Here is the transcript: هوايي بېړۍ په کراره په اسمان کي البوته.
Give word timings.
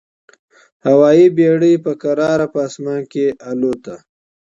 هوايي 0.87 1.27
بېړۍ 1.37 1.73
په 1.85 1.91
کراره 2.01 2.47
په 2.53 2.59
اسمان 2.67 3.01
کي 3.11 3.25
البوته. 3.49 3.95